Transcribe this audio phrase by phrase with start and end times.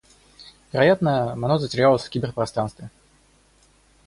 [0.71, 2.89] Вероятно, оно затерялось в киберпространстве.